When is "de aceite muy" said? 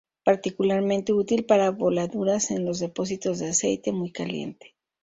3.37-4.11